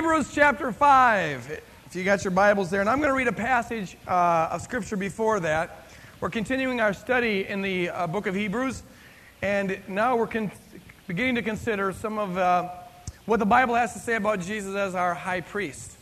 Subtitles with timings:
[0.00, 1.60] Hebrews chapter 5.
[1.84, 4.62] If you got your Bibles there, and I'm going to read a passage uh, of
[4.62, 5.90] Scripture before that.
[6.20, 8.82] We're continuing our study in the uh, book of Hebrews,
[9.42, 10.50] and now we're con-
[11.06, 12.70] beginning to consider some of uh,
[13.26, 15.98] what the Bible has to say about Jesus as our high priest.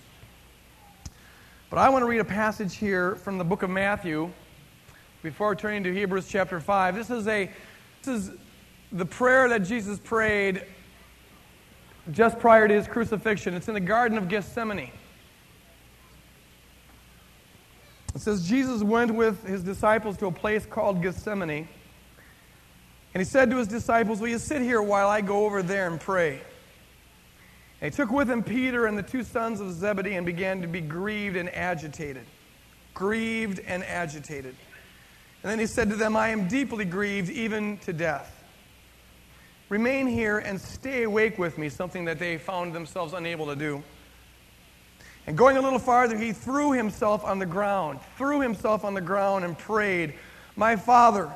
[1.69, 4.31] But I want to read a passage here from the book of Matthew
[5.25, 6.95] before turning to Hebrews chapter 5.
[6.95, 7.51] This is, a,
[8.05, 8.31] this is
[8.93, 10.63] the prayer that Jesus prayed
[12.11, 13.55] just prior to his crucifixion.
[13.55, 14.91] It's in the Garden of Gethsemane.
[18.15, 21.69] It says, Jesus went with his disciples to a place called Gethsemane.
[23.15, 25.87] And he said to his disciples, Will you sit here while I go over there
[25.87, 26.41] and pray?
[27.81, 30.67] And he took with him Peter and the two sons of Zebedee and began to
[30.67, 32.25] be grieved and agitated.
[32.93, 34.57] Grieved and agitated.
[35.43, 38.38] And then he said to them, I am deeply grieved, even to death.
[39.69, 43.83] Remain here and stay awake with me, something that they found themselves unable to do.
[45.27, 49.01] And going a little farther, he threw himself on the ground, threw himself on the
[49.03, 50.15] ground and prayed,
[50.57, 51.31] My Father,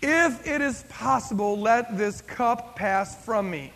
[0.00, 3.70] if it is possible, let this cup pass from me.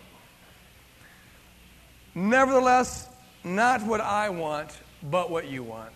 [2.15, 3.09] Nevertheless,
[3.45, 5.93] not what I want, but what you want.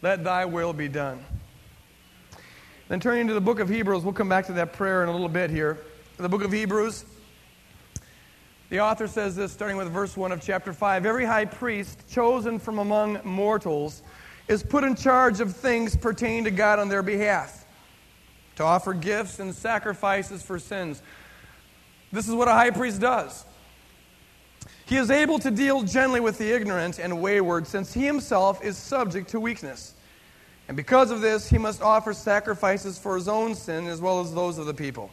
[0.00, 1.22] Let thy will be done.
[2.88, 5.12] Then turning to the book of Hebrews, we'll come back to that prayer in a
[5.12, 5.78] little bit here
[6.18, 7.04] the book of Hebrews.
[8.70, 12.58] The author says this, starting with verse 1 of chapter 5 Every high priest chosen
[12.58, 14.02] from among mortals
[14.48, 17.66] is put in charge of things pertaining to God on their behalf,
[18.56, 21.02] to offer gifts and sacrifices for sins.
[22.12, 23.44] This is what a high priest does.
[24.86, 28.78] He is able to deal gently with the ignorant and wayward, since he himself is
[28.78, 29.94] subject to weakness.
[30.68, 34.32] And because of this, he must offer sacrifices for his own sin as well as
[34.32, 35.10] those of the people.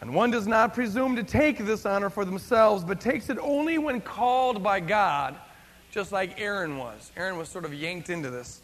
[0.00, 3.76] And one does not presume to take this honor for themselves, but takes it only
[3.76, 5.36] when called by God,
[5.90, 7.12] just like Aaron was.
[7.16, 8.62] Aaron was sort of yanked into this.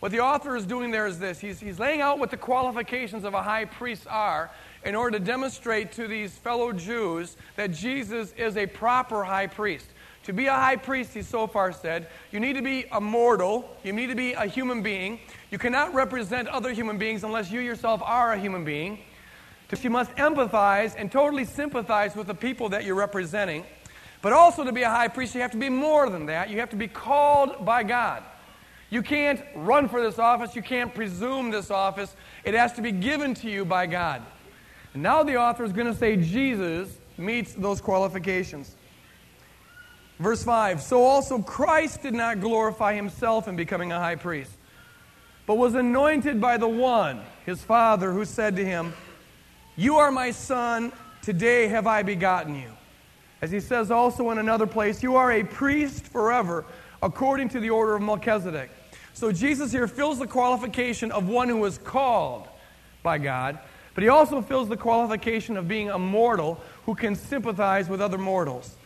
[0.00, 3.24] What the author is doing there is this he's, he's laying out what the qualifications
[3.24, 4.50] of a high priest are
[4.84, 9.86] in order to demonstrate to these fellow Jews that Jesus is a proper high priest.
[10.24, 13.76] To be a high priest, he so far said, you need to be a mortal,
[13.84, 15.20] you need to be a human being.
[15.50, 18.98] You cannot represent other human beings unless you yourself are a human being.
[19.82, 23.64] You must empathize and totally sympathize with the people that you're representing.
[24.22, 26.50] But also, to be a high priest, you have to be more than that.
[26.50, 28.22] You have to be called by God.
[28.90, 30.54] You can't run for this office.
[30.54, 32.14] You can't presume this office.
[32.44, 34.22] It has to be given to you by God.
[34.94, 38.76] And now the author is going to say Jesus meets those qualifications.
[40.18, 44.52] Verse 5 So also Christ did not glorify himself in becoming a high priest,
[45.46, 48.94] but was anointed by the one, his Father, who said to him,
[49.76, 50.92] you are my son,
[51.22, 52.70] today have I begotten you.
[53.42, 56.64] As he says also in another place, you are a priest forever,
[57.02, 58.70] according to the order of Melchizedek.
[59.12, 62.48] So Jesus here fills the qualification of one who was called
[63.02, 63.58] by God,
[63.94, 68.18] but he also fills the qualification of being a mortal who can sympathize with other
[68.18, 68.76] mortals.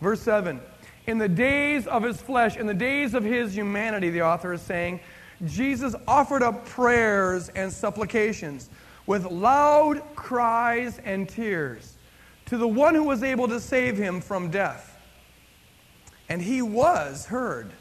[0.00, 0.60] Verse 7
[1.06, 4.62] In the days of his flesh, in the days of his humanity, the author is
[4.62, 5.00] saying,
[5.46, 8.68] Jesus offered up prayers and supplications
[9.10, 11.96] with loud cries and tears
[12.46, 14.96] to the one who was able to save him from death.
[16.28, 17.72] And he was heard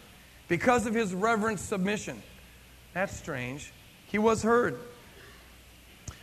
[0.47, 2.23] because of his reverent submission.
[2.95, 3.71] That's strange.
[4.07, 4.79] He was heard.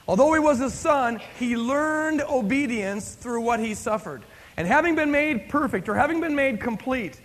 [0.09, 4.25] Although he was a son, he learned obedience through what he suffered.
[4.57, 7.21] And having been made perfect, or having been made complete,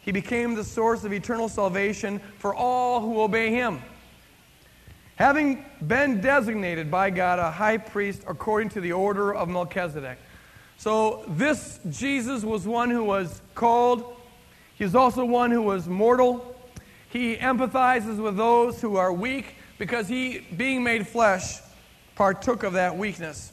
[0.00, 3.82] he became the source of eternal salvation for all who obey him
[5.18, 10.16] having been designated by God a high priest according to the order of Melchizedek.
[10.76, 14.14] So, this Jesus was one who was called.
[14.76, 16.54] He's also one who was mortal.
[17.08, 21.58] He empathizes with those who are weak because he, being made flesh,
[22.14, 23.52] partook of that weakness.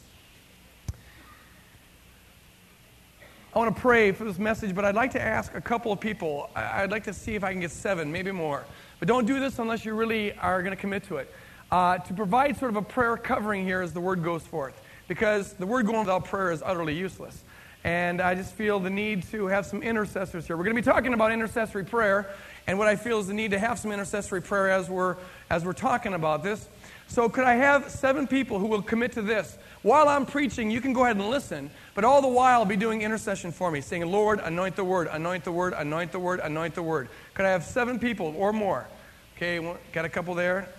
[3.56, 6.00] I want to pray for this message, but I'd like to ask a couple of
[6.00, 6.52] people.
[6.56, 8.66] I'd like to see if I can get seven, maybe more.
[9.00, 11.34] But don't do this unless you really are going to commit to it
[11.76, 14.82] uh, to provide sort of a prayer covering here as the word goes forth.
[15.10, 17.44] Because the word going without prayer is utterly useless.
[17.84, 20.56] And I just feel the need to have some intercessors here.
[20.56, 22.30] We're going to be talking about intercessory prayer,
[22.66, 25.18] and what I feel is the need to have some intercessory prayer as we're,
[25.50, 26.66] as we're talking about this.
[27.08, 29.58] So, could I have seven people who will commit to this?
[29.82, 33.02] While I'm preaching, you can go ahead and listen, but all the while be doing
[33.02, 36.74] intercession for me, saying, Lord, anoint the word, anoint the word, anoint the word, anoint
[36.74, 37.10] the word.
[37.34, 38.88] Could I have seven people or more?
[39.36, 39.60] Okay,
[39.92, 40.70] got a couple there?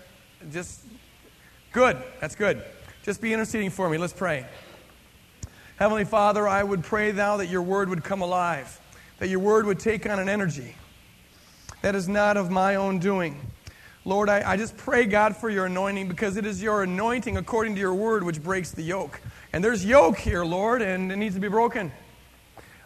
[0.53, 0.83] Just
[1.73, 1.97] good.
[2.21, 2.63] That's good.
[3.03, 3.99] Just be interceding for me.
[3.99, 4.47] Let's pray.
[5.77, 8.81] Heavenly Father, I would pray thou that your word would come alive.
[9.19, 10.75] that your word would take on an energy
[11.83, 13.41] that is not of my own doing.
[14.05, 17.75] Lord, I, I just pray, God, for your anointing because it is your anointing according
[17.75, 19.21] to your word which breaks the yoke.
[19.53, 21.91] And there's yoke here, Lord, and it needs to be broken.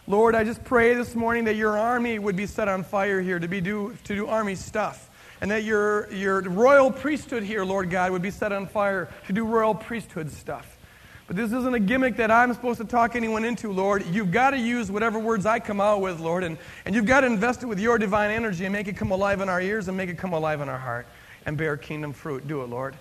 [0.07, 3.39] Lord, I just pray this morning that your army would be set on fire here
[3.39, 5.10] to, be do, to do army stuff.
[5.41, 9.33] And that your, your royal priesthood here, Lord God, would be set on fire to
[9.33, 10.77] do royal priesthood stuff.
[11.25, 14.05] But this isn't a gimmick that I'm supposed to talk anyone into, Lord.
[14.07, 17.21] You've got to use whatever words I come out with, Lord, and, and you've got
[17.21, 19.87] to invest it with your divine energy and make it come alive in our ears
[19.87, 21.07] and make it come alive in our heart
[21.45, 22.47] and bear kingdom fruit.
[22.47, 22.95] Do it, Lord.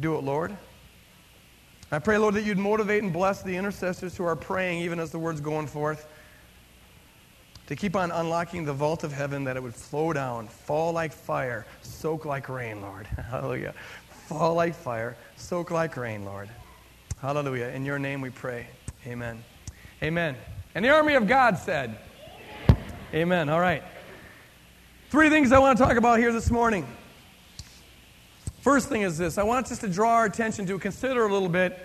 [0.00, 0.56] Do it, Lord.
[1.92, 5.10] I pray, Lord, that you'd motivate and bless the intercessors who are praying even as
[5.10, 6.08] the word's going forth
[7.66, 11.12] to keep on unlocking the vault of heaven that it would flow down, fall like
[11.12, 13.06] fire, soak like rain, Lord.
[13.30, 13.74] Hallelujah.
[14.26, 16.48] Fall like fire, soak like rain, Lord.
[17.20, 17.68] Hallelujah.
[17.68, 18.66] In your name we pray.
[19.06, 19.42] Amen.
[20.02, 20.36] Amen.
[20.74, 21.98] And the army of God said,
[23.14, 23.48] Amen.
[23.48, 23.82] All right.
[25.10, 26.86] Three things I want to talk about here this morning.
[28.60, 31.48] First thing is this I want us to draw our attention to consider a little
[31.48, 31.78] bit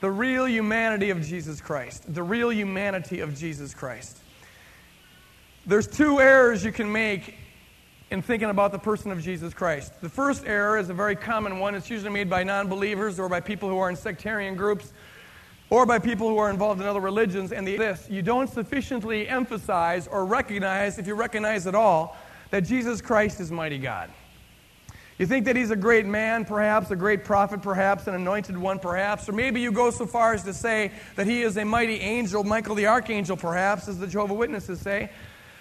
[0.00, 2.14] the real humanity of Jesus Christ.
[2.14, 4.18] The real humanity of Jesus Christ.
[5.66, 7.34] There's two errors you can make
[8.12, 10.00] in thinking about the person of Jesus Christ.
[10.00, 11.74] The first error is a very common one.
[11.74, 14.92] It's usually made by non believers or by people who are in sectarian groups
[15.68, 17.50] or by people who are involved in other religions.
[17.50, 22.16] And the, this, you don't sufficiently emphasize or recognize, if you recognize at all,
[22.50, 24.08] that Jesus Christ is mighty God.
[25.18, 28.78] You think that he's a great man, perhaps, a great prophet, perhaps, an anointed one,
[28.78, 31.98] perhaps, or maybe you go so far as to say that he is a mighty
[32.00, 35.10] angel, Michael the archangel, perhaps, as the Jehovah Witnesses say.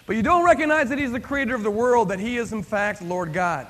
[0.05, 2.63] But you don't recognize that He's the creator of the world, that He is, in
[2.63, 3.67] fact, Lord God.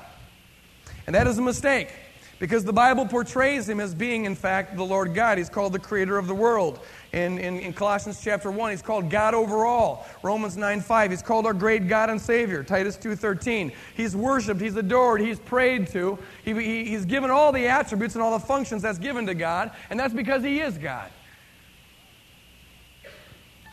[1.06, 1.92] And that is a mistake
[2.38, 5.38] because the Bible portrays Him as being, in fact, the Lord God.
[5.38, 6.80] He's called the creator of the world.
[7.12, 10.06] In, in, in Colossians chapter 1, He's called God over all.
[10.22, 12.62] Romans 9 5, He's called our great God and Savior.
[12.62, 16.18] Titus 2 13, He's worshiped, He's adored, He's prayed to.
[16.44, 19.70] He, he, he's given all the attributes and all the functions that's given to God,
[19.88, 21.10] and that's because He is God.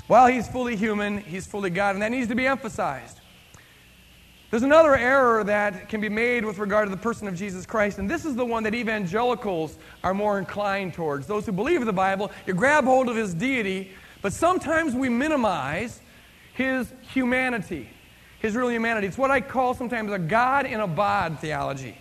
[0.08, 3.20] While he's fully human, he's fully God, and that needs to be emphasized.
[4.52, 7.98] There's another error that can be made with regard to the person of Jesus Christ,
[7.98, 11.26] and this is the one that evangelicals are more inclined towards.
[11.26, 13.92] Those who believe the Bible, you grab hold of his deity,
[14.22, 16.02] but sometimes we minimize
[16.54, 17.90] his humanity,
[18.40, 19.08] his real humanity.
[19.08, 21.98] It's what I call sometimes a God in a bod theology.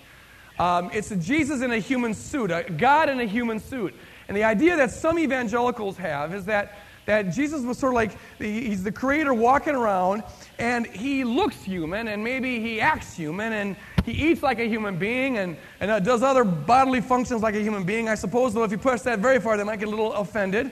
[0.58, 3.94] Um, it's a Jesus in a human suit, a God in a human suit.
[4.28, 6.75] And the idea that some evangelicals have is that
[7.06, 10.22] that Jesus was sort of like he's the creator walking around
[10.58, 14.99] and he looks human and maybe he acts human and he eats like a human
[14.99, 18.08] being and, and uh, does other bodily functions like a human being.
[18.08, 20.70] I suppose, though, if you push that very far, they might get a little offended.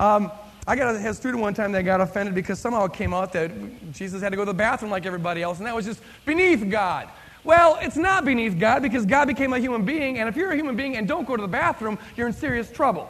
[0.00, 0.30] Um,
[0.66, 3.32] I got a, a student one time that got offended because somehow it came out
[3.32, 3.50] that
[3.92, 6.68] Jesus had to go to the bathroom like everybody else, and that was just beneath
[6.68, 7.08] God.
[7.44, 10.56] Well, it's not beneath God because God became a human being, and if you're a
[10.56, 13.08] human being and don't go to the bathroom, you're in serious trouble.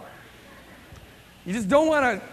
[1.45, 2.27] You just don't want to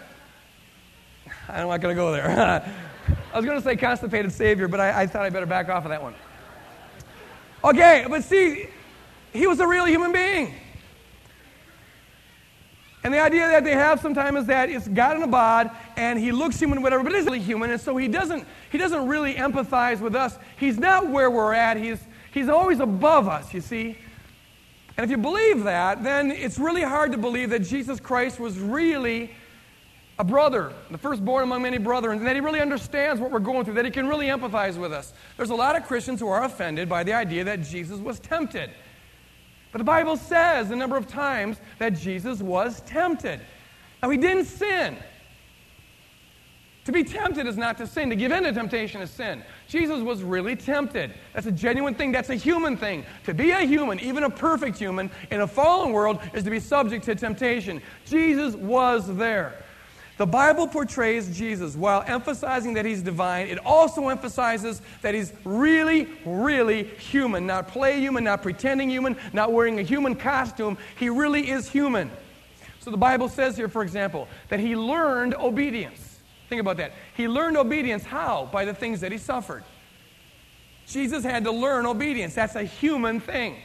[1.48, 2.28] I'm not going to go there.
[3.32, 5.84] I was going to say constipated Savior, but I, I thought I better back off
[5.84, 6.14] of that one.
[7.62, 8.66] Okay, but see,
[9.32, 10.54] he was a real human being.
[13.04, 16.18] And the idea that they have sometimes is that it's God in a bod and
[16.18, 17.70] he looks human, whatever, but isn't really human.
[17.70, 20.36] And so he doesn't, he doesn't really empathize with us.
[20.56, 21.76] He's not where we're at.
[21.76, 22.00] He's,
[22.32, 23.96] he's always above us, you see.
[24.96, 28.58] And if you believe that, then it's really hard to believe that Jesus Christ was
[28.58, 29.30] really
[30.18, 33.64] a brother, the firstborn among many brethren, and that he really understands what we're going
[33.64, 35.12] through, that he can really empathize with us.
[35.36, 38.70] There's a lot of Christians who are offended by the idea that Jesus was tempted.
[39.72, 43.40] But the Bible says a number of times that Jesus was tempted.
[44.02, 44.96] Now, he didn't sin.
[46.86, 48.08] To be tempted is not to sin.
[48.10, 49.42] To give in to temptation is sin.
[49.66, 51.12] Jesus was really tempted.
[51.34, 52.12] That's a genuine thing.
[52.12, 53.04] That's a human thing.
[53.24, 56.60] To be a human, even a perfect human, in a fallen world, is to be
[56.60, 57.82] subject to temptation.
[58.06, 59.64] Jesus was there.
[60.18, 63.48] The Bible portrays Jesus while emphasizing that he's divine.
[63.48, 67.46] It also emphasizes that he's really, really human.
[67.46, 70.78] Not play human, not pretending human, not wearing a human costume.
[70.98, 72.10] He really is human.
[72.80, 76.20] So the Bible says here, for example, that he learned obedience.
[76.48, 76.92] Think about that.
[77.14, 78.48] He learned obedience how?
[78.52, 79.64] By the things that he suffered.
[80.86, 82.34] Jesus had to learn obedience.
[82.34, 83.56] That's a human thing.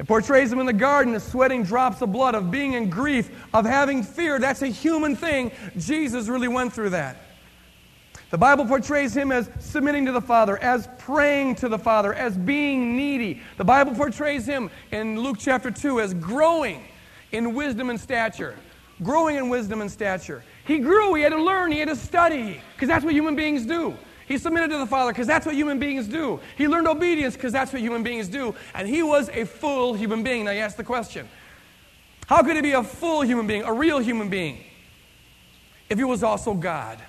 [0.00, 3.30] It portrays him in the garden as sweating drops of blood, of being in grief,
[3.52, 4.38] of having fear.
[4.38, 5.52] That's a human thing.
[5.76, 7.18] Jesus really went through that.
[8.30, 12.34] The Bible portrays him as submitting to the Father, as praying to the Father, as
[12.34, 13.42] being needy.
[13.58, 16.82] The Bible portrays him in Luke chapter 2 as growing
[17.32, 18.56] in wisdom and stature.
[19.02, 20.42] Growing in wisdom and stature.
[20.64, 23.66] He grew, he had to learn, he had to study, because that's what human beings
[23.66, 23.94] do.
[24.30, 26.38] He submitted to the Father because that's what human beings do.
[26.56, 28.54] He learned obedience because that's what human beings do.
[28.76, 30.44] And he was a full human being.
[30.44, 31.28] Now you ask the question
[32.28, 34.62] how could he be a full human being, a real human being,
[35.88, 37.00] if he was also God?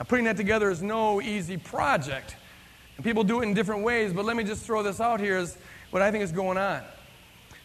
[0.00, 2.34] Now, putting that together is no easy project.
[2.96, 5.38] And people do it in different ways, but let me just throw this out here
[5.38, 5.56] is
[5.92, 6.82] what I think is going on.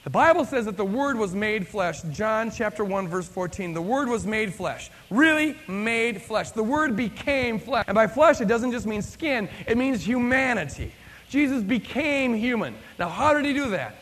[0.04, 2.02] The Bible says that the Word was made flesh.
[2.12, 3.74] John chapter 1, verse 14.
[3.74, 4.90] The Word was made flesh.
[5.10, 6.52] Really made flesh.
[6.52, 7.86] The Word became flesh.
[7.88, 10.94] And by flesh, it doesn't just mean skin, it means humanity.
[11.28, 12.76] Jesus became human.
[12.98, 13.96] Now, how did he do that?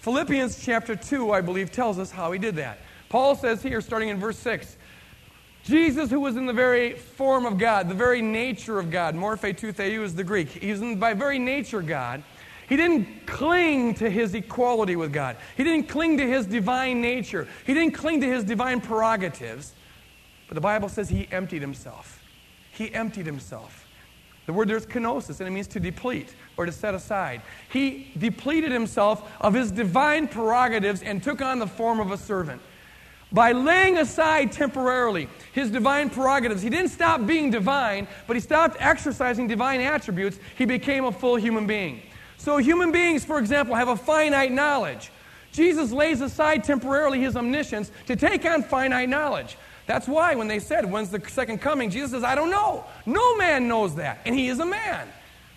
[0.00, 2.78] Philippians chapter 2, I believe, tells us how he did that.
[3.08, 4.76] Paul says here, starting in verse 6,
[5.64, 9.54] Jesus, who was in the very form of God, the very nature of God, morphe
[9.54, 10.48] theou is the Greek.
[10.48, 12.22] He's in, by very nature God.
[12.68, 15.36] He didn't cling to his equality with God.
[15.56, 17.48] He didn't cling to his divine nature.
[17.66, 19.74] He didn't cling to his divine prerogatives.
[20.48, 22.22] But the Bible says he emptied himself.
[22.72, 23.86] He emptied himself.
[24.46, 27.42] The word there is kenosis, and it means to deplete or to set aside.
[27.70, 32.60] He depleted himself of his divine prerogatives and took on the form of a servant.
[33.30, 38.76] By laying aside temporarily his divine prerogatives, he didn't stop being divine, but he stopped
[38.78, 40.38] exercising divine attributes.
[40.58, 42.02] He became a full human being.
[42.38, 45.10] So, human beings, for example, have a finite knowledge.
[45.52, 49.56] Jesus lays aside temporarily his omniscience to take on finite knowledge.
[49.86, 51.90] That's why when they said, When's the second coming?
[51.90, 52.84] Jesus says, I don't know.
[53.06, 54.20] No man knows that.
[54.24, 55.08] And he is a man.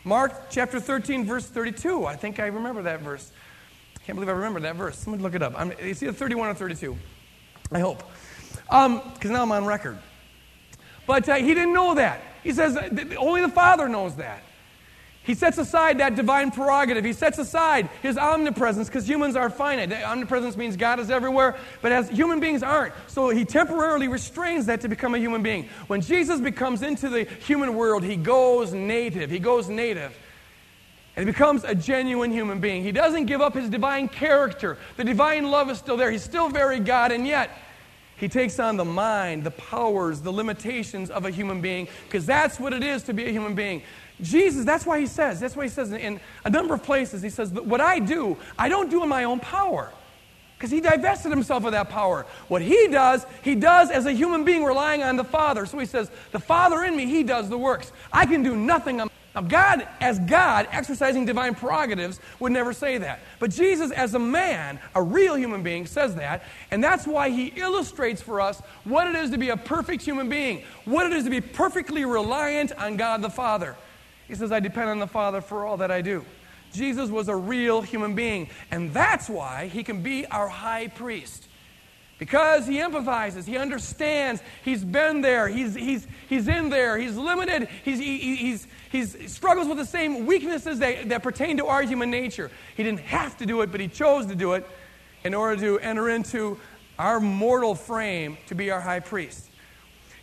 [0.04, 2.06] Mark chapter 13, verse 32.
[2.06, 3.32] I think I remember that verse.
[3.96, 4.98] I can't believe I remember that verse.
[4.98, 5.54] Somebody look it up.
[5.58, 6.96] I'm, it's either 31 or 32.
[7.72, 8.04] I hope.
[8.66, 9.98] Because um, now I'm on record.
[11.08, 12.22] But uh, he didn't know that.
[12.44, 12.78] He says,
[13.18, 14.44] only the Father knows that.
[15.26, 17.04] He sets aside that divine prerogative.
[17.04, 19.92] He sets aside his omnipresence because humans are finite.
[19.92, 22.94] Omnipresence means God is everywhere, but as human beings aren't.
[23.08, 25.68] So he temporarily restrains that to become a human being.
[25.88, 29.32] When Jesus becomes into the human world, he goes native.
[29.32, 30.16] He goes native.
[31.16, 32.84] And he becomes a genuine human being.
[32.84, 34.78] He doesn't give up his divine character.
[34.96, 36.12] The divine love is still there.
[36.12, 37.50] He's still very God, and yet
[38.18, 42.60] he takes on the mind, the powers, the limitations of a human being, because that's
[42.60, 43.82] what it is to be a human being.
[44.22, 47.30] Jesus, that's why he says, that's why he says in a number of places, he
[47.30, 49.92] says, What I do, I don't do in my own power.
[50.58, 52.26] Because he divested himself of that power.
[52.48, 55.66] What he does, he does as a human being relying on the Father.
[55.66, 57.92] So he says, The Father in me, he does the works.
[58.14, 59.02] I can do nothing
[59.36, 63.20] now, God, as God, exercising divine prerogatives, would never say that.
[63.40, 66.44] But Jesus, as a man, a real human being, says that.
[66.72, 70.30] And that's why he illustrates for us what it is to be a perfect human
[70.30, 73.76] being, what it is to be perfectly reliant on God the Father.
[74.28, 76.26] He says, I depend on the Father for all that I do.
[76.74, 81.48] Jesus was a real human being, and that's why he can be our high priest.
[82.18, 87.68] Because he empathizes, he understands, he's been there, he's, he's, he's in there, he's limited,
[87.84, 88.58] he's, he,
[88.90, 92.50] he's, struggles with the same weaknesses that, that pertain to our human nature.
[92.78, 94.66] He didn't have to do it, but he chose to do it
[95.26, 96.58] in order to enter into
[96.98, 99.50] our mortal frame to be our high priest.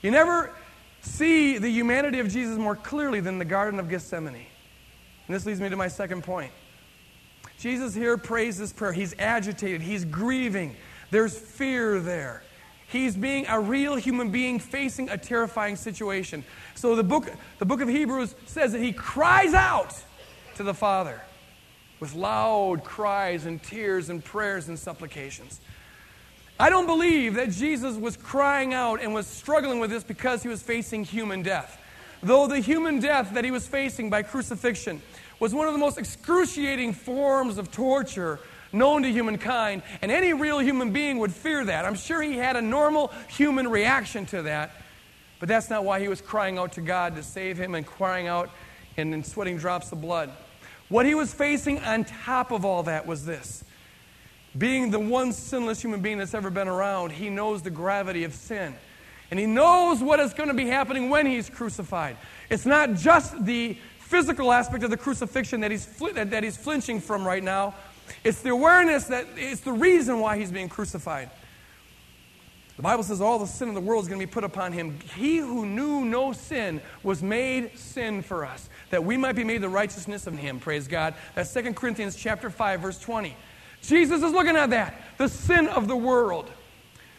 [0.00, 0.54] You never
[1.02, 4.46] see the humanity of Jesus more clearly than the Garden of Gethsemane.
[5.26, 6.50] And this leads me to my second point.
[7.58, 8.92] Jesus here prays this prayer.
[8.92, 10.74] He's agitated, he's grieving,
[11.10, 12.42] there's fear there.
[12.88, 16.44] He's being a real human being facing a terrifying situation.
[16.74, 19.94] So the book, the book of Hebrews says that he cries out
[20.56, 21.20] to the Father
[22.00, 25.60] with loud cries and tears and prayers and supplications.
[26.60, 30.48] I don't believe that Jesus was crying out and was struggling with this because he
[30.48, 31.78] was facing human death.
[32.22, 35.02] Though the human death that he was facing by crucifixion
[35.40, 38.38] was one of the most excruciating forms of torture
[38.72, 41.84] known to humankind, and any real human being would fear that.
[41.84, 44.70] I'm sure he had a normal human reaction to that,
[45.40, 48.28] but that's not why he was crying out to God to save him and crying
[48.28, 48.50] out
[48.96, 50.30] and, sweating drops of blood.
[50.88, 53.64] What he was facing on top of all that was this
[54.56, 58.34] being the one sinless human being that's ever been around, he knows the gravity of
[58.34, 58.74] sin.
[59.30, 62.16] And he knows what is going to be happening when he's crucified.
[62.50, 67.00] It's not just the physical aspect of the crucifixion that he's, fl- that he's flinching
[67.00, 67.74] from right now,
[68.24, 71.30] it's the awareness that it's the reason why he's being crucified.
[72.76, 74.72] The Bible says all the sin of the world is going to be put upon
[74.72, 74.98] him.
[75.14, 79.62] He who knew no sin was made sin for us, that we might be made
[79.62, 80.58] the righteousness of him.
[80.58, 81.14] Praise God.
[81.34, 83.36] That's 2 Corinthians chapter 5, verse 20.
[83.82, 85.02] Jesus is looking at that.
[85.18, 86.50] The sin of the world,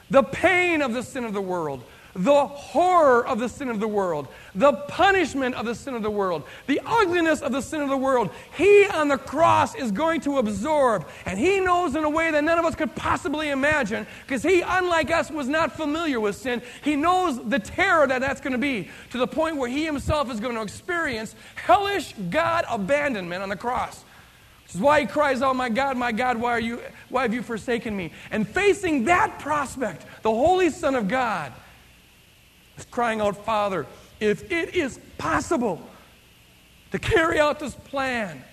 [0.10, 1.84] the pain of the sin of the world,
[2.16, 6.12] the horror of the sin of the world, the punishment of the sin of the
[6.12, 8.30] world, the ugliness of the sin of the world.
[8.56, 12.44] He on the cross is going to absorb, and he knows in a way that
[12.44, 16.62] none of us could possibly imagine, because he, unlike us, was not familiar with sin.
[16.84, 20.32] He knows the terror that that's going to be, to the point where he himself
[20.32, 24.04] is going to experience hellish God abandonment on the cross.
[24.74, 27.44] Is why he cries out, My God, my God, why, are you, why have you
[27.44, 28.12] forsaken me?
[28.32, 31.52] And facing that prospect, the Holy Son of God
[32.78, 33.86] is crying out, Father,
[34.20, 35.80] if it is possible
[36.92, 38.44] to carry out this plan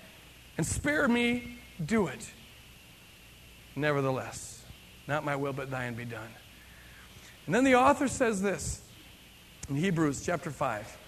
[0.59, 2.31] and spare me, do it.
[3.75, 4.63] Nevertheless,
[5.07, 6.29] not my will, but thine be done.
[7.47, 8.83] And then the author says this
[9.71, 10.99] in Hebrews chapter 5.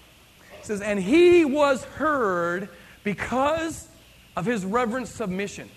[0.59, 2.69] It says, And he was heard
[3.03, 3.87] because
[4.35, 5.69] of his reverent submission.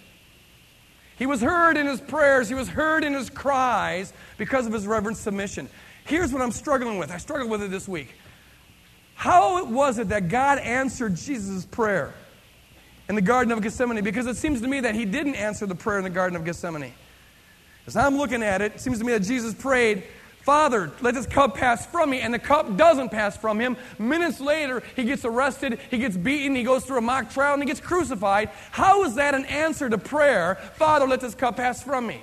[1.18, 4.86] He was heard in his prayers, he was heard in his cries because of his
[4.86, 5.68] reverent submission.
[6.04, 7.10] Here's what I'm struggling with.
[7.10, 8.14] I struggled with it this week.
[9.14, 12.12] How was it that God answered Jesus' prayer
[13.08, 14.04] in the Garden of Gethsemane?
[14.04, 16.44] Because it seems to me that he didn't answer the prayer in the Garden of
[16.44, 16.92] Gethsemane.
[17.86, 20.04] As I'm looking at it, it seems to me that Jesus prayed,
[20.46, 22.20] Father, let this cup pass from me.
[22.20, 23.76] And the cup doesn't pass from him.
[23.98, 27.62] Minutes later, he gets arrested, he gets beaten, he goes through a mock trial, and
[27.64, 28.50] he gets crucified.
[28.70, 30.54] How is that an answer to prayer?
[30.74, 32.20] Father, let this cup pass from me.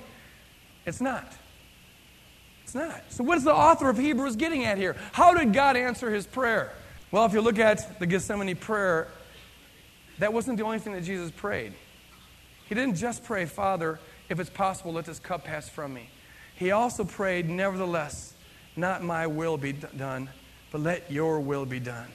[0.86, 1.30] It's not.
[2.62, 3.02] It's not.
[3.10, 4.96] So, what is the author of Hebrews getting at here?
[5.12, 6.72] How did God answer his prayer?
[7.10, 9.08] Well, if you look at the Gethsemane prayer,
[10.18, 11.74] that wasn't the only thing that Jesus prayed.
[12.70, 14.00] He didn't just pray, Father,
[14.30, 16.08] if it's possible, let this cup pass from me.
[16.56, 18.34] He also prayed, Nevertheless,
[18.76, 20.30] not my will be done,
[20.70, 22.08] but let your will be done.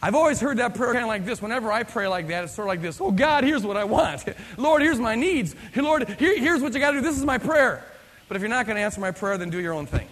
[0.00, 1.42] I've always heard that prayer kind of like this.
[1.42, 3.84] Whenever I pray like that, it's sort of like this Oh, God, here's what I
[3.84, 4.24] want.
[4.56, 5.56] Lord, here's my needs.
[5.74, 7.02] Lord, here, here's what you got to do.
[7.02, 7.84] This is my prayer.
[8.28, 10.06] But if you're not going to answer my prayer, then do your own thing.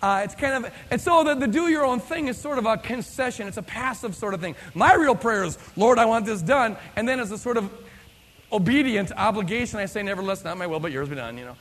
[0.00, 2.66] Uh, it's kind of, and so the, the do your own thing is sort of
[2.66, 3.48] a concession.
[3.48, 4.54] It's a passive sort of thing.
[4.74, 6.76] My real prayer is, Lord, I want this done.
[6.94, 7.72] And then as a sort of
[8.52, 11.56] obedient obligation, I say, nevertheless, not my will, but yours be done, you know.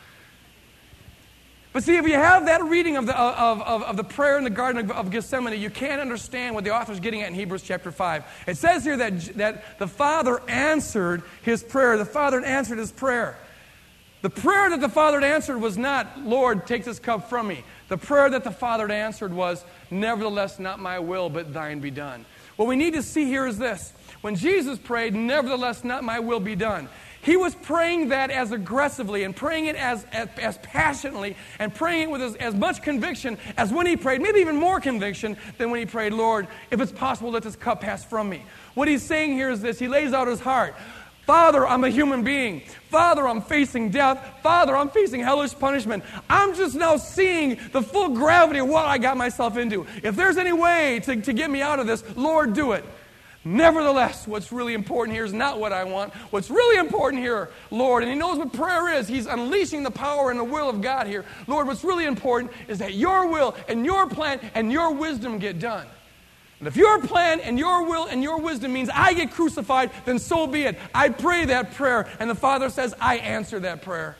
[1.73, 4.43] But see, if you have that reading of the, of, of, of the prayer in
[4.43, 7.61] the Garden of, of, Gethsemane, you can't understand what the author's getting at in Hebrews
[7.61, 8.23] chapter 5.
[8.47, 11.97] It says here that, that the Father answered his prayer.
[11.97, 13.37] The Father answered his prayer.
[14.23, 17.63] The prayer that the Father had answered was not, Lord, take this cup from me.
[17.89, 21.91] The prayer that the Father had answered was, Nevertheless, not my will, but thine be
[21.91, 22.25] done.
[22.57, 26.39] What we need to see here is this when Jesus prayed, Nevertheless, not my will
[26.39, 26.89] be done,
[27.21, 32.03] he was praying that as aggressively and praying it as, as, as passionately and praying
[32.03, 35.69] it with as, as much conviction as when he prayed, maybe even more conviction than
[35.69, 38.43] when he prayed, Lord, if it's possible, let this cup pass from me.
[38.75, 40.75] What he's saying here is this He lays out his heart.
[41.27, 42.61] Father, I'm a human being.
[42.89, 44.39] Father, I'm facing death.
[44.41, 46.05] Father, I'm facing hellish punishment.
[46.29, 49.85] I'm just now seeing the full gravity of what I got myself into.
[50.03, 52.85] If there's any way to, to get me out of this, Lord, do it.
[53.43, 56.13] Nevertheless, what's really important here is not what I want.
[56.31, 59.09] What's really important here, Lord, and He knows what prayer is.
[59.09, 61.25] He's unleashing the power and the will of God here.
[61.45, 65.59] Lord, what's really important is that your will and your plan and your wisdom get
[65.59, 65.87] done.
[66.59, 70.17] And if your plan and your will and your wisdom means I get crucified, then
[70.17, 70.77] so be it.
[70.93, 74.17] I pray that prayer, and the Father says, I answer that prayer.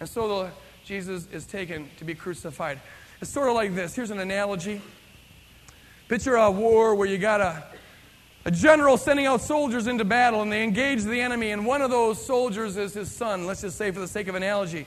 [0.00, 0.50] And so the,
[0.84, 2.80] Jesus is taken to be crucified.
[3.20, 3.94] It's sort of like this.
[3.94, 4.82] Here's an analogy.
[6.08, 7.64] Picture a war where you got a
[8.46, 11.90] a general sending out soldiers into battle and they engage the enemy, and one of
[11.90, 14.86] those soldiers is his son, let's just say for the sake of analogy.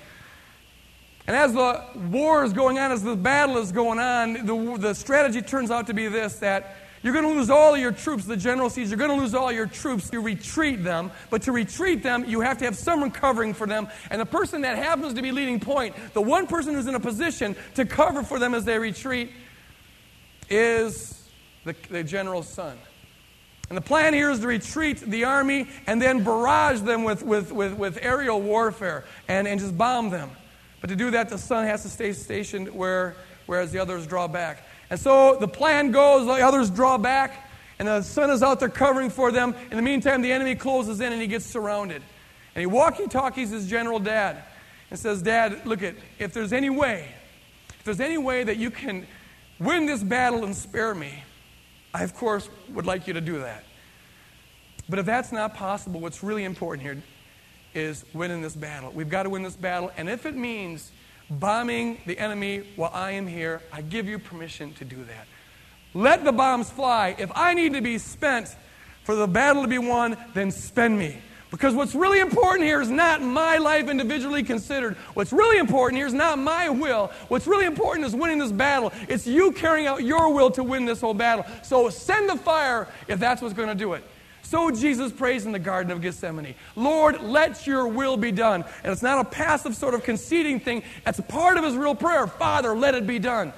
[1.29, 4.95] And as the war is going on, as the battle is going on, the, the
[4.95, 8.25] strategy turns out to be this that you're going to lose all your troops.
[8.25, 10.09] The general sees you're going to lose all your troops.
[10.11, 11.11] You retreat them.
[11.29, 13.89] But to retreat them, you have to have someone covering for them.
[14.09, 16.99] And the person that happens to be leading point, the one person who's in a
[16.99, 19.29] position to cover for them as they retreat,
[20.49, 21.29] is
[21.63, 22.75] the, the general's son.
[23.69, 27.51] And the plan here is to retreat the army and then barrage them with, with,
[27.51, 30.31] with, with aerial warfare and, and just bomb them.
[30.81, 33.15] But to do that, the son has to stay stationed where,
[33.45, 34.65] whereas the others draw back.
[34.89, 38.69] And so the plan goes, the others draw back, and the son is out there
[38.69, 39.55] covering for them.
[39.71, 42.01] In the meantime, the enemy closes in and he gets surrounded.
[42.55, 44.43] And he walkie talkies his general dad
[44.89, 47.07] and says, Dad, look at, if there's any way,
[47.77, 49.05] if there's any way that you can
[49.59, 51.23] win this battle and spare me,
[51.93, 53.63] I, of course, would like you to do that.
[54.87, 57.01] But if that's not possible, what's really important here
[57.73, 58.91] is winning this battle.
[58.91, 59.91] We've got to win this battle.
[59.97, 60.91] And if it means
[61.29, 65.27] bombing the enemy while I am here, I give you permission to do that.
[65.93, 67.15] Let the bombs fly.
[67.17, 68.55] If I need to be spent
[69.03, 71.17] for the battle to be won, then spend me.
[71.51, 74.95] Because what's really important here is not my life individually considered.
[75.15, 77.11] What's really important here is not my will.
[77.27, 78.93] What's really important is winning this battle.
[79.07, 81.45] It's you carrying out your will to win this whole battle.
[81.63, 84.03] So send the fire if that's what's going to do it.
[84.41, 88.63] So Jesus prays in the Garden of Gethsemane Lord, let your will be done.
[88.83, 91.95] And it's not a passive sort of conceding thing, it's a part of his real
[91.95, 93.53] prayer Father, let it be done.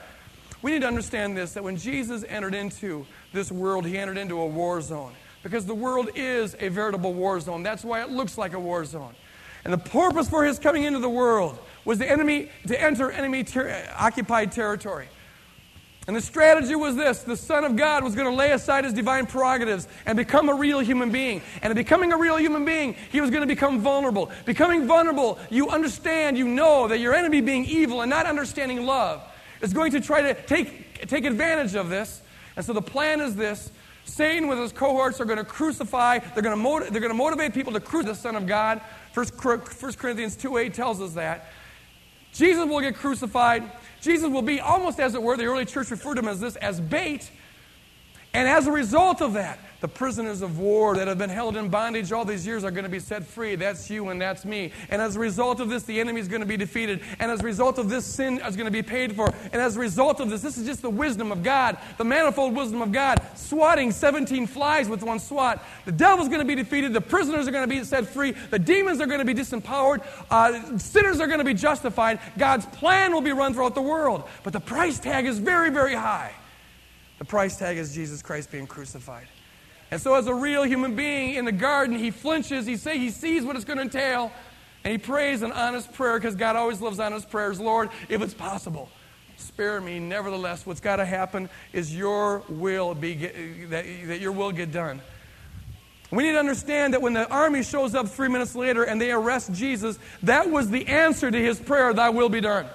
[0.61, 4.39] We need to understand this that when Jesus entered into this world, he entered into
[4.39, 5.13] a war zone
[5.43, 7.63] because the world is a veritable war zone.
[7.63, 9.15] That's why it looks like a war zone.
[9.63, 13.43] And the purpose for his coming into the world was the enemy to enter enemy
[13.43, 15.07] ter- occupied territory.
[16.07, 18.93] And the strategy was this the Son of God was going to lay aside his
[18.93, 21.41] divine prerogatives and become a real human being.
[21.61, 24.31] And in becoming a real human being, he was going to become vulnerable.
[24.45, 29.21] Becoming vulnerable, you understand, you know that your enemy being evil and not understanding love
[29.61, 32.21] is going to try to take, take advantage of this.
[32.55, 33.71] And so the plan is this
[34.03, 37.17] Satan with his cohorts are going to crucify, they're going to, motiv- they're going to
[37.17, 38.81] motivate people to crucify the Son of God.
[39.13, 41.51] 1 Corinthians 2 8 tells us that.
[42.33, 43.69] Jesus will get crucified.
[44.01, 46.55] Jesus will be almost as it were, the early church referred to him as this,
[46.57, 47.29] as bait.
[48.33, 51.67] And as a result of that, the prisoners of war that have been held in
[51.69, 53.55] bondage all these years are going to be set free.
[53.55, 54.71] That's you and that's me.
[54.89, 57.01] And as a result of this, the enemy is going to be defeated.
[57.19, 59.33] And as a result of this, sin is going to be paid for.
[59.51, 62.55] And as a result of this, this is just the wisdom of God, the manifold
[62.55, 65.63] wisdom of God, swatting 17 flies with one swat.
[65.85, 66.93] The devil's going to be defeated.
[66.93, 68.31] The prisoners are going to be set free.
[68.51, 70.05] The demons are going to be disempowered.
[70.29, 72.19] Uh, sinners are going to be justified.
[72.37, 74.25] God's plan will be run throughout the world.
[74.43, 76.33] But the price tag is very, very high.
[77.21, 79.27] The price tag is Jesus Christ being crucified.
[79.91, 82.65] And so, as a real human being in the garden, he flinches.
[82.65, 84.31] He say he sees what it's going to entail,
[84.83, 87.59] and he prays an honest prayer because God always loves honest prayers.
[87.59, 88.89] Lord, if it's possible,
[89.37, 89.99] spare me.
[89.99, 93.13] Nevertheless, what's got to happen is your will be
[93.67, 94.99] that, that your will get done.
[96.09, 99.11] We need to understand that when the army shows up three minutes later and they
[99.11, 102.65] arrest Jesus, that was the answer to his prayer, Thy will be done.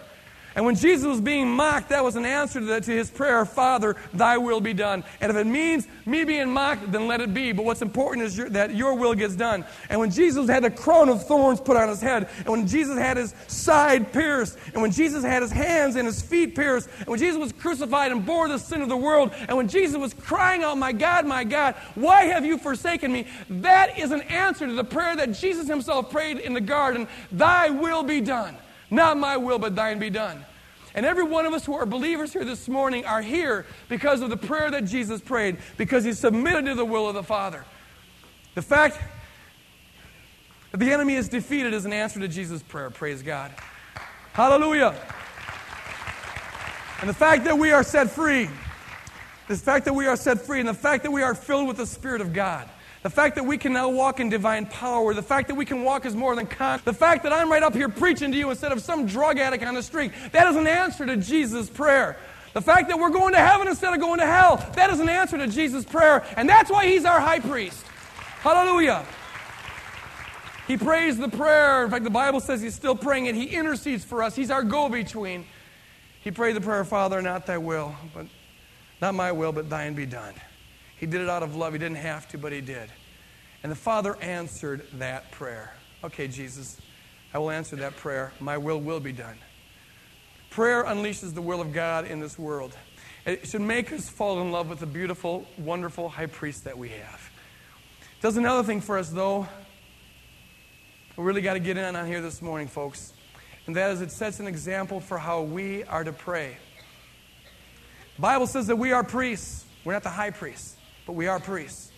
[0.56, 3.44] And when Jesus was being mocked, that was an answer to, that, to his prayer,
[3.44, 5.04] Father, thy will be done.
[5.20, 7.52] And if it means me being mocked, then let it be.
[7.52, 9.66] But what's important is your, that your will gets done.
[9.90, 12.96] And when Jesus had the crown of thorns put on his head, and when Jesus
[12.96, 17.08] had his side pierced, and when Jesus had his hands and his feet pierced, and
[17.08, 20.14] when Jesus was crucified and bore the sin of the world, and when Jesus was
[20.14, 23.26] crying out, My God, my God, why have you forsaken me?
[23.50, 27.68] That is an answer to the prayer that Jesus himself prayed in the garden, Thy
[27.68, 28.56] will be done.
[28.90, 30.44] Not my will, but thine be done.
[30.94, 34.30] And every one of us who are believers here this morning are here because of
[34.30, 37.64] the prayer that Jesus prayed, because he submitted to the will of the Father.
[38.54, 38.98] The fact
[40.72, 42.88] that the enemy is defeated is an answer to Jesus' prayer.
[42.88, 43.52] Praise God.
[44.32, 44.94] Hallelujah.
[47.00, 48.48] And the fact that we are set free,
[49.48, 51.76] the fact that we are set free, and the fact that we are filled with
[51.76, 52.68] the Spirit of God
[53.06, 55.84] the fact that we can now walk in divine power, the fact that we can
[55.84, 58.50] walk as more than con, the fact that I'm right up here preaching to you
[58.50, 62.18] instead of some drug addict on the street, that is an answer to Jesus' prayer.
[62.52, 65.08] The fact that we're going to heaven instead of going to hell, that is an
[65.08, 66.26] answer to Jesus' prayer.
[66.36, 67.86] And that's why he's our high priest.
[68.40, 69.06] Hallelujah.
[70.66, 71.84] He prays the prayer.
[71.84, 73.36] In fact, the Bible says he's still praying it.
[73.36, 74.34] He intercedes for us.
[74.34, 75.46] He's our go between.
[76.22, 78.26] He prayed the prayer, Father, not thy will, but
[79.00, 80.34] not my will, but thine be done.
[80.96, 81.72] He did it out of love.
[81.72, 82.90] He didn't have to, but he did.
[83.62, 85.74] And the Father answered that prayer.
[86.04, 86.80] Okay, Jesus,
[87.34, 88.32] I will answer that prayer.
[88.40, 89.36] My will will be done.
[90.50, 92.76] Prayer unleashes the will of God in this world.
[93.26, 96.90] It should make us fall in love with the beautiful, wonderful high priest that we
[96.90, 97.30] have.
[98.22, 99.46] Does another thing for us, though.
[101.16, 103.12] We really got to get in on here this morning, folks.
[103.66, 106.56] And that is, it sets an example for how we are to pray.
[108.14, 109.64] The Bible says that we are priests.
[109.84, 111.92] We're not the high priests but we are priests.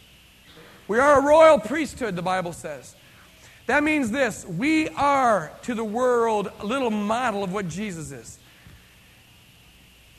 [0.86, 2.94] We are a royal priesthood, the Bible says.
[3.66, 8.38] That means this we are to the world a little model of what Jesus is.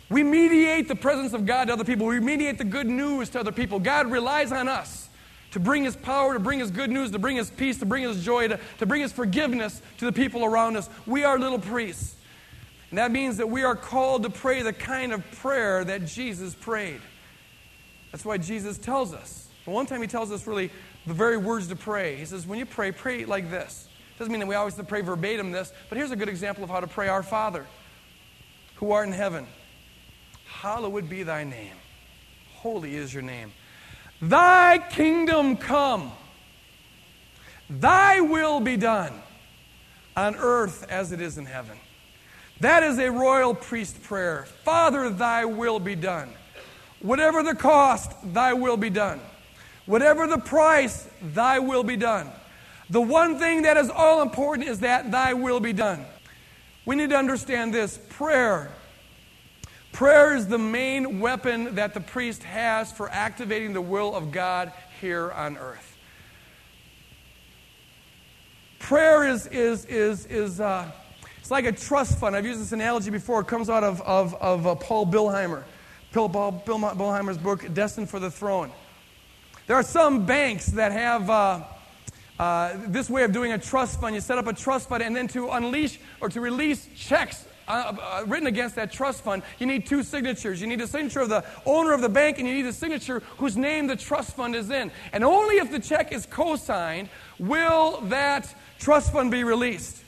[0.09, 3.39] We mediate the presence of God to other people, we mediate the good news to
[3.39, 3.79] other people.
[3.79, 5.09] God relies on us
[5.51, 8.03] to bring His power, to bring His good news, to bring His peace, to bring
[8.03, 10.89] His joy, to, to bring His forgiveness to the people around us.
[11.05, 12.15] We are little priests.
[12.89, 16.55] And that means that we are called to pray the kind of prayer that Jesus
[16.55, 17.01] prayed.
[18.11, 19.47] That's why Jesus tells us.
[19.65, 20.71] one time he tells us really
[21.05, 22.15] the very words to pray.
[22.15, 23.87] He says, when you pray, pray like this.
[24.17, 26.63] Doesn't mean that we always have to pray verbatim this, but here's a good example
[26.63, 27.65] of how to pray Our Father,
[28.75, 29.47] who art in heaven.
[30.45, 31.75] Hallowed be thy name.
[32.55, 33.53] Holy is your name.
[34.21, 36.11] Thy kingdom come.
[37.69, 39.13] Thy will be done
[40.17, 41.77] on earth as it is in heaven.
[42.59, 44.45] That is a royal priest prayer.
[44.65, 46.33] Father, thy will be done.
[47.01, 49.19] Whatever the cost, thy will be done.
[49.85, 52.29] Whatever the price, thy will be done.
[52.89, 56.05] The one thing that is all important is that thy will be done.
[56.85, 58.71] We need to understand this prayer.
[59.91, 64.71] Prayer is the main weapon that the priest has for activating the will of God
[65.01, 65.97] here on earth.
[68.79, 70.89] Prayer is, is, is, is uh,
[71.39, 72.35] it's like a trust fund.
[72.35, 73.41] I've used this analogy before.
[73.41, 75.63] It comes out of, of, of uh, Paul Billheimer,
[76.11, 78.71] Paul Billheimer's book, Destined for the Throne.
[79.67, 81.63] There are some banks that have uh,
[82.39, 84.15] uh, this way of doing a trust fund.
[84.15, 87.95] You set up a trust fund, and then to unleash or to release checks uh,
[88.01, 90.59] uh, written against that trust fund, you need two signatures.
[90.59, 93.21] You need a signature of the owner of the bank, and you need a signature
[93.37, 94.91] whose name the trust fund is in.
[95.13, 100.03] And only if the check is co signed will that trust fund be released.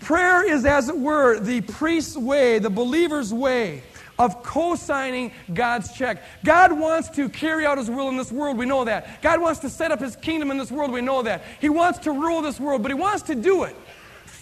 [0.00, 3.84] Prayer is, as it were, the priest's way, the believer's way
[4.22, 6.22] of co signing God's check.
[6.44, 9.20] God wants to carry out His will in this world, we know that.
[9.20, 11.42] God wants to set up His kingdom in this world, we know that.
[11.60, 13.76] He wants to rule this world, but He wants to do it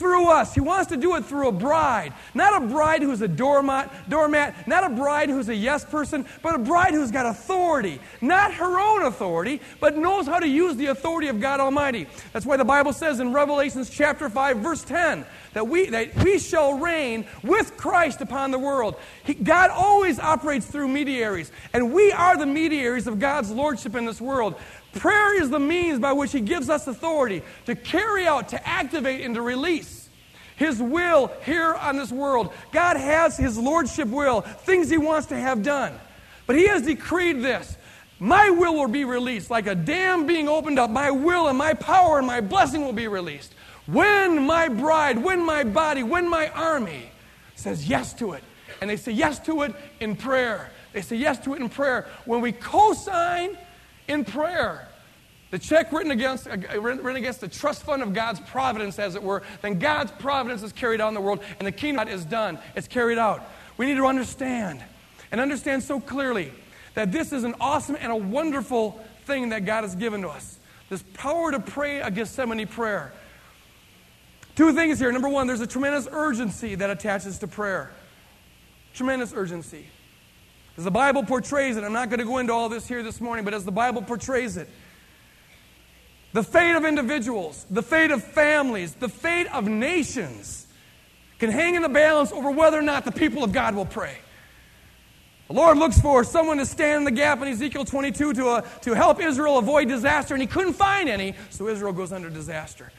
[0.00, 0.54] through us.
[0.54, 2.14] He wants to do it through a bride.
[2.32, 6.54] Not a bride who's a doormat, doormat, not a bride who's a yes person, but
[6.54, 8.00] a bride who's got authority.
[8.22, 12.06] Not her own authority, but knows how to use the authority of God Almighty.
[12.32, 16.38] That's why the Bible says in Revelations chapter 5 verse 10 that we, that we
[16.38, 18.96] shall reign with Christ upon the world.
[19.24, 24.06] He, God always operates through mediaries, and we are the mediaries of God's lordship in
[24.06, 24.54] this world.
[24.94, 29.20] Prayer is the means by which He gives us authority to carry out, to activate,
[29.22, 30.08] and to release
[30.56, 32.52] His will here on this world.
[32.72, 35.92] God has His Lordship will, things He wants to have done.
[36.46, 37.76] But He has decreed this.
[38.18, 39.50] My will will be released.
[39.50, 42.92] Like a dam being opened up, my will and my power and my blessing will
[42.92, 43.54] be released.
[43.86, 47.10] When my bride, when my body, when my army
[47.54, 48.42] says yes to it.
[48.80, 50.70] And they say yes to it in prayer.
[50.92, 52.06] They say yes to it in prayer.
[52.24, 53.56] When we co sign
[54.10, 54.86] in prayer.
[55.50, 59.22] The check written against, uh, written against the trust fund of God's providence, as it
[59.22, 62.58] were, then God's providence is carried out in the world, and the kingdom is done.
[62.76, 63.42] It's carried out.
[63.76, 64.82] We need to understand,
[65.32, 66.52] and understand so clearly,
[66.94, 70.58] that this is an awesome and a wonderful thing that God has given to us.
[70.88, 73.12] This power to pray a Gethsemane prayer.
[74.56, 75.10] Two things here.
[75.10, 77.90] Number one, there's a tremendous urgency that attaches to prayer.
[78.94, 79.86] Tremendous urgency.
[80.80, 83.20] As the Bible portrays it, I'm not going to go into all this here this
[83.20, 84.66] morning, but as the Bible portrays it,
[86.32, 90.66] the fate of individuals, the fate of families, the fate of nations
[91.38, 94.16] can hang in the balance over whether or not the people of God will pray.
[95.48, 98.60] The Lord looks for someone to stand in the gap in Ezekiel 22 to, uh,
[98.80, 102.90] to help Israel avoid disaster, and he couldn't find any, so Israel goes under disaster.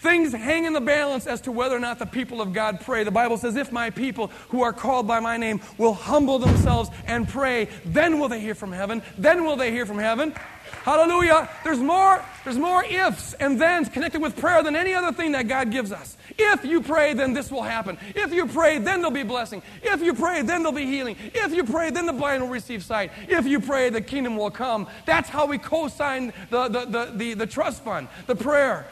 [0.00, 3.04] Things hang in the balance as to whether or not the people of God pray.
[3.04, 6.88] The Bible says, If my people who are called by my name will humble themselves
[7.06, 9.02] and pray, then will they hear from heaven.
[9.18, 10.34] Then will they hear from heaven.
[10.84, 11.50] Hallelujah.
[11.64, 15.48] There's more, there's more ifs and thens connected with prayer than any other thing that
[15.48, 16.16] God gives us.
[16.38, 17.98] If you pray, then this will happen.
[18.14, 19.62] If you pray, then there'll be blessing.
[19.82, 21.16] If you pray, then there'll be healing.
[21.34, 23.12] If you pray, then the blind will receive sight.
[23.28, 24.86] If you pray, the kingdom will come.
[25.04, 28.86] That's how we co sign the, the, the, the, the trust fund, the prayer.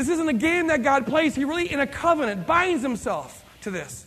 [0.00, 1.34] This isn't a game that God plays.
[1.34, 4.06] He really, in a covenant, binds himself to this.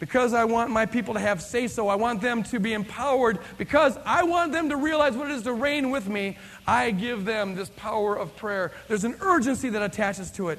[0.00, 3.38] Because I want my people to have say so, I want them to be empowered,
[3.58, 7.24] because I want them to realize what it is to reign with me, I give
[7.24, 8.72] them this power of prayer.
[8.88, 10.58] There's an urgency that attaches to it,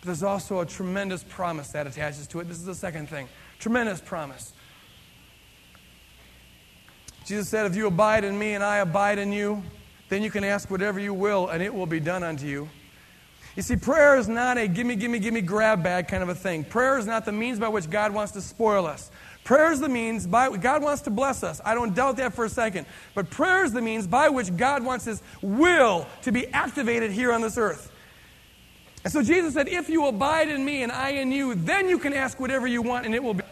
[0.00, 2.48] but there's also a tremendous promise that attaches to it.
[2.48, 4.54] This is the second thing tremendous promise.
[7.26, 9.62] Jesus said, If you abide in me and I abide in you,
[10.08, 12.70] then you can ask whatever you will, and it will be done unto you.
[13.56, 16.64] You see, prayer is not a gimme, gimme, gimme, grab bag kind of a thing.
[16.64, 19.10] Prayer is not the means by which God wants to spoil us.
[19.44, 21.60] Prayer is the means by which God wants to bless us.
[21.64, 22.86] I don't doubt that for a second.
[23.14, 27.32] But prayer is the means by which God wants His will to be activated here
[27.32, 27.92] on this earth.
[29.04, 31.98] And so Jesus said, If you abide in me and I in you, then you
[31.98, 33.43] can ask whatever you want and it will be.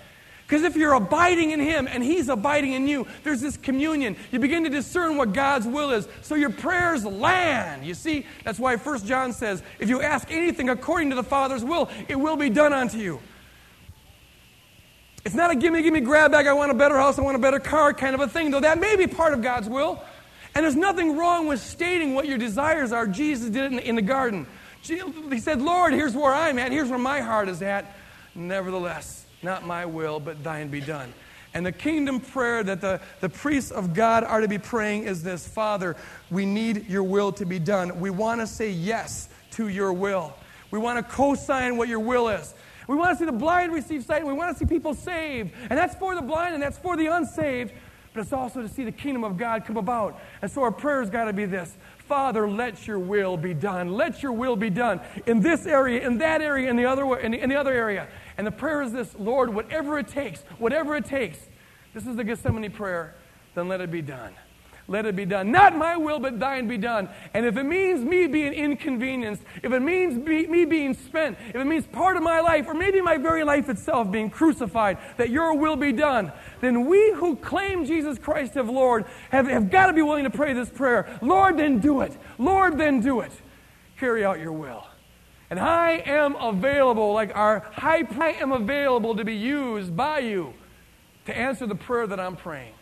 [0.52, 4.18] Because if you're abiding in Him and He's abiding in you, there's this communion.
[4.30, 6.06] You begin to discern what God's will is.
[6.20, 7.86] So your prayers land.
[7.86, 11.64] You see, that's why 1 John says, if you ask anything according to the Father's
[11.64, 13.18] will, it will be done unto you.
[15.24, 17.40] It's not a gimme, gimme, grab bag, I want a better house, I want a
[17.40, 20.04] better car kind of a thing, though that may be part of God's will.
[20.54, 23.06] And there's nothing wrong with stating what your desires are.
[23.06, 24.46] Jesus did it in the, in the garden.
[24.82, 27.96] He said, Lord, here's where I'm at, here's where my heart is at.
[28.34, 31.12] Nevertheless, not my will, but thine be done.
[31.54, 35.22] And the kingdom prayer that the, the priests of God are to be praying is
[35.22, 35.96] this Father,
[36.30, 38.00] we need your will to be done.
[38.00, 40.34] We want to say yes to your will.
[40.70, 42.54] We want to co sign what your will is.
[42.88, 44.26] We want to see the blind receive sight.
[44.26, 45.52] We want to see people saved.
[45.68, 47.72] And that's for the blind and that's for the unsaved.
[48.12, 50.20] but it's also to see the kingdom of God come about.
[50.40, 51.76] And so our prayer's got to be this
[52.06, 53.92] Father, let your will be done.
[53.92, 57.32] Let your will be done in this area, in that area, in the other, in
[57.32, 58.08] the, in the other area.
[58.36, 61.38] And the prayer is this Lord, whatever it takes, whatever it takes.
[61.94, 63.14] This is the Gethsemane prayer,
[63.54, 64.34] then let it be done
[64.88, 65.50] let it be done.
[65.50, 67.08] Not my will, but thine be done.
[67.34, 71.56] And if it means me being inconvenienced, if it means be, me being spent, if
[71.56, 75.30] it means part of my life, or maybe my very life itself being crucified, that
[75.30, 79.86] your will be done, then we who claim Jesus Christ as Lord have, have got
[79.86, 81.18] to be willing to pray this prayer.
[81.22, 82.16] Lord, then do it.
[82.38, 83.32] Lord, then do it.
[83.98, 84.86] Carry out your will.
[85.48, 90.54] And I am available, like our high, I am available to be used by you
[91.26, 92.72] to answer the prayer that I'm praying.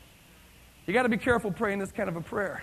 [0.87, 2.62] You got to be careful praying this kind of a prayer.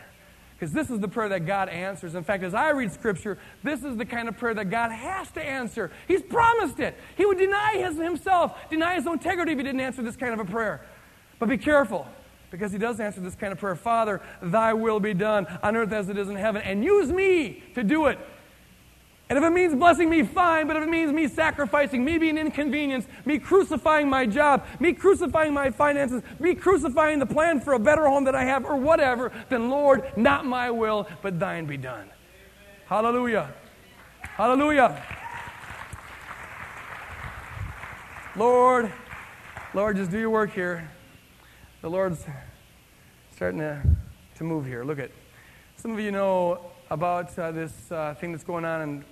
[0.57, 2.15] Because this is the prayer that God answers.
[2.15, 5.29] In fact, as I read Scripture, this is the kind of prayer that God has
[5.31, 5.91] to answer.
[6.07, 6.97] He's promised it.
[7.15, 10.39] He would deny his, himself, deny his integrity if he didn't answer this kind of
[10.39, 10.81] a prayer.
[11.37, 12.07] But be careful,
[12.49, 15.91] because he does answer this kind of prayer Father, thy will be done on earth
[15.91, 18.17] as it is in heaven, and use me to do it.
[19.29, 20.67] And if it means blessing me, fine.
[20.67, 25.53] But if it means me sacrificing, me being inconvenienced, me crucifying my job, me crucifying
[25.53, 29.33] my finances, me crucifying the plan for a better home that I have, or whatever,
[29.49, 32.03] then Lord, not my will, but thine be done.
[32.03, 32.11] Amen.
[32.85, 33.53] Hallelujah.
[34.21, 35.03] Hallelujah.
[38.37, 38.93] Lord,
[39.73, 40.89] Lord, just do your work here.
[41.81, 42.23] The Lord's
[43.35, 43.81] starting to,
[44.35, 44.85] to move here.
[44.85, 45.11] Look at
[45.75, 49.05] some of you know about uh, this uh, thing that's going on in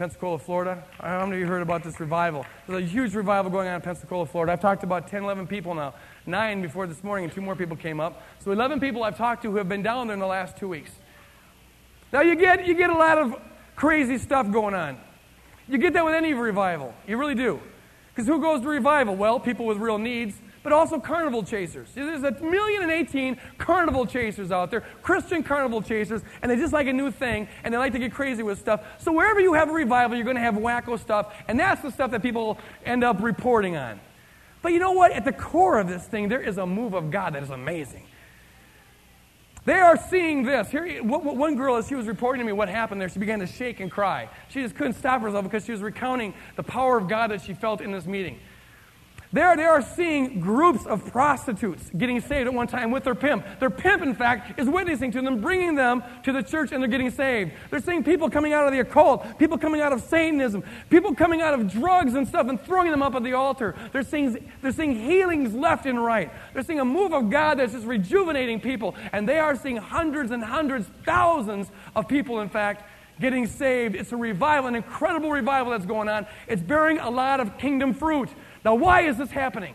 [0.00, 0.82] Pensacola, Florida.
[0.98, 2.46] How many of you heard about this revival?
[2.66, 4.52] There's a huge revival going on in Pensacola, Florida.
[4.52, 5.92] I've talked to about 10, 11 people now.
[6.24, 8.22] Nine before this morning, and two more people came up.
[8.42, 10.68] So 11 people I've talked to who have been down there in the last two
[10.68, 10.90] weeks.
[12.14, 13.38] Now, you get, you get a lot of
[13.76, 14.96] crazy stuff going on.
[15.68, 16.94] You get that with any revival.
[17.06, 17.60] You really do.
[18.08, 19.16] Because who goes to revival?
[19.16, 21.88] Well, people with real needs but also carnival chasers.
[21.94, 26.72] There's a million and eighteen carnival chasers out there, Christian carnival chasers, and they just
[26.72, 28.82] like a new thing, and they like to get crazy with stuff.
[28.98, 31.90] So wherever you have a revival, you're going to have wacko stuff, and that's the
[31.90, 34.00] stuff that people end up reporting on.
[34.62, 35.12] But you know what?
[35.12, 38.04] At the core of this thing, there is a move of God that is amazing.
[39.64, 40.68] They are seeing this.
[40.68, 43.46] Here, one girl, as she was reporting to me what happened there, she began to
[43.46, 44.28] shake and cry.
[44.48, 47.52] She just couldn't stop herself because she was recounting the power of God that she
[47.54, 48.38] felt in this meeting.
[49.32, 53.44] There they are seeing groups of prostitutes getting saved at one time with their pimp.
[53.60, 56.90] Their pimp, in fact, is witnessing to them, bringing them to the church, and they're
[56.90, 57.52] getting saved.
[57.70, 61.42] They're seeing people coming out of the occult, people coming out of Satanism, people coming
[61.42, 63.76] out of drugs and stuff and throwing them up at the altar.
[63.92, 66.32] They're seeing, they're seeing healings left and right.
[66.52, 68.96] They're seeing a move of God that's just rejuvenating people.
[69.12, 72.82] And they are seeing hundreds and hundreds, thousands of people, in fact,
[73.20, 73.94] getting saved.
[73.94, 76.26] It's a revival, an incredible revival that's going on.
[76.48, 78.30] It's bearing a lot of kingdom fruit.
[78.64, 79.74] Now, why is this happening?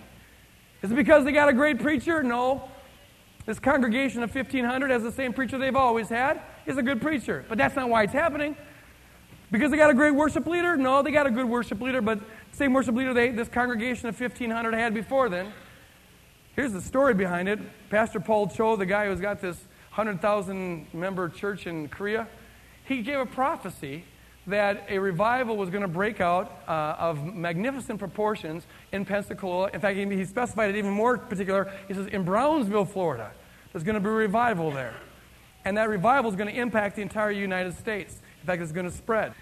[0.82, 2.21] Is it because they got a great preacher?
[2.21, 2.69] No.
[3.45, 6.41] This congregation of 1,500 has the same preacher they've always had.
[6.65, 7.45] He's a good preacher.
[7.48, 8.56] But that's not why it's happening.
[9.52, 10.76] Because they got a great worship leader?
[10.76, 12.19] No, they got a good worship leader, but
[12.52, 15.54] same worship leader they, this congregation of 1,500 had before then.
[16.56, 17.60] Here's the story behind it.
[17.89, 19.58] Pastor Paul Cho, the guy who's got this
[19.93, 22.28] 100,000 member church in Korea,
[22.86, 24.06] he gave a prophecy
[24.48, 29.70] that a revival was going to break out uh, of magnificent proportions in Pensacola.
[29.74, 31.72] In fact, he specified it even more particular.
[31.88, 33.32] He says, in Brownsville, Florida,
[33.72, 34.96] there's going to be a revival there.
[35.64, 38.22] And that revival is going to impact the entire United States.
[38.42, 39.34] In fact, it's going to spread.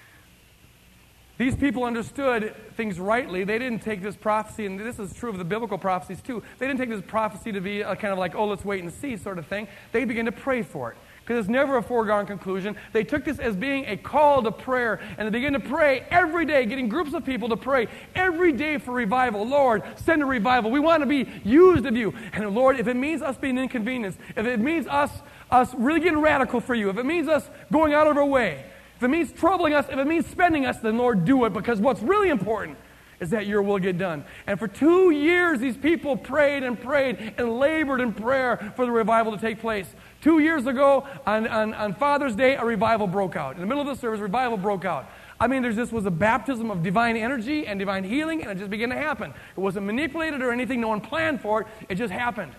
[1.38, 3.44] These people understood things rightly.
[3.44, 6.44] They didn't take this prophecy, and this is true of the biblical prophecies too.
[6.60, 8.94] They didn't take this prophecy to be a kind of like, oh, let's wait and
[8.94, 9.68] see sort of thing.
[9.92, 12.76] They began to pray for it because it's never a foregone conclusion.
[12.92, 16.46] They took this as being a call to prayer, and they began to pray every
[16.46, 19.48] day, getting groups of people to pray every day for revival.
[19.48, 20.70] Lord, send a revival.
[20.70, 22.14] We want to be used of you.
[22.34, 25.12] And Lord, if it means us being inconvenienced, if it means us,
[25.50, 28.66] us really getting radical for you, if it means us going out of our way,
[28.98, 31.80] if it means troubling us, if it means spending us, then Lord, do it, because
[31.80, 32.78] what's really important
[33.20, 34.26] is that your will get done.
[34.48, 38.92] And for two years, these people prayed and prayed and labored in prayer for the
[38.92, 39.88] revival to take place.
[40.24, 43.56] Two years ago, on, on, on Father's Day, a revival broke out.
[43.56, 45.10] In the middle of the service, revival broke out.
[45.38, 48.58] I mean, there's, this was a baptism of divine energy and divine healing, and it
[48.58, 49.32] just began to happen.
[49.32, 52.54] It wasn't manipulated or anything, no one planned for it, it just happened.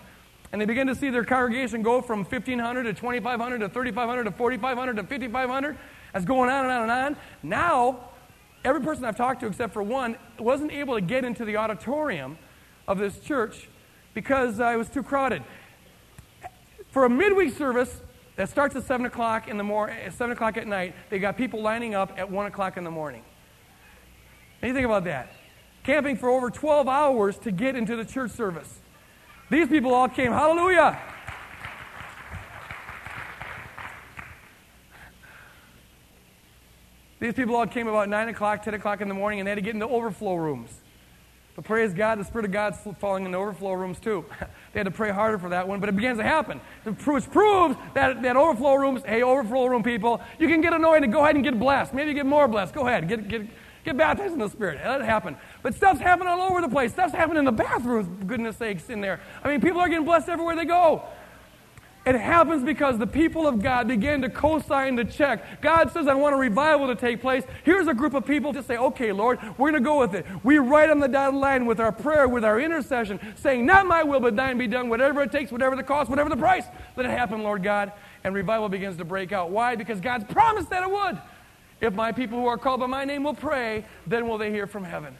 [0.51, 4.31] And they began to see their congregation go from 1,500 to 2,500 to 3,500 to
[4.31, 5.77] 4,500 to 5,500.
[6.13, 7.17] That's going on and on and on.
[7.41, 8.11] Now,
[8.63, 12.37] every person I've talked to, except for one, wasn't able to get into the auditorium
[12.87, 13.69] of this church
[14.13, 15.41] because uh, it was too crowded
[16.95, 17.99] for a midweek service
[18.37, 21.61] that starts at 7 o'clock in the morning, 7 o'clock at night, they got people
[21.61, 23.21] lining up at 1 o'clock in the morning.
[24.61, 25.29] And you think about that.
[25.83, 28.79] Camping for over 12 hours to get into the church service.
[29.49, 30.31] These people all came.
[30.31, 30.97] Hallelujah.
[37.19, 39.55] These people all came about 9 o'clock, 10 o'clock in the morning, and they had
[39.55, 40.69] to get into overflow rooms.
[41.55, 44.25] But praise God, the Spirit of God's falling in the overflow rooms too.
[44.75, 46.59] they had to pray harder for that one, but it begins to happen.
[46.83, 51.23] Which proves that, that overflow rooms, hey, overflow room people, you can get anointed, go
[51.23, 51.93] ahead and get blessed.
[51.93, 52.73] Maybe get more blessed.
[52.73, 53.47] Go ahead, get, get,
[53.85, 54.81] get baptized in the Spirit.
[54.83, 55.37] Let it happen.
[55.63, 56.91] But stuff's happening all over the place.
[56.91, 59.21] Stuff's happening in the bathrooms, goodness sakes, in there.
[59.45, 61.03] I mean, people are getting blessed everywhere they go.
[62.05, 65.61] It happens because the people of God begin to co sign the check.
[65.61, 67.43] God says, I want a revival to take place.
[67.63, 70.23] Here's a group of people to say, okay, Lord, we're going to go with it.
[70.43, 74.03] We write on the dotted line with our prayer, with our intercession, saying, Not my
[74.03, 76.65] will, but thine be done, whatever it takes, whatever the cost, whatever the price.
[76.95, 77.91] Let it happen, Lord God.
[78.23, 79.49] And revival begins to break out.
[79.49, 79.75] Why?
[79.75, 81.19] Because God's promised that it would.
[81.81, 84.67] If my people who are called by my name will pray, then will they hear
[84.67, 85.17] from heaven.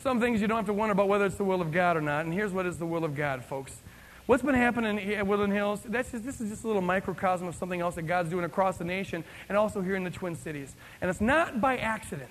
[0.00, 2.00] Some things you don't have to wonder about whether it's the will of God or
[2.00, 2.24] not.
[2.24, 3.82] And here's what is the will of God, folks.
[4.26, 5.82] What's been happening at Woodland Hills?
[5.84, 8.78] That's just, this is just a little microcosm of something else that God's doing across
[8.78, 10.74] the nation and also here in the Twin Cities.
[11.02, 12.30] And it's not by accident.